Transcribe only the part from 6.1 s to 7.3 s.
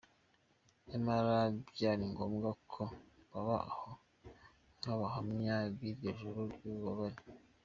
joro ry’ububabare.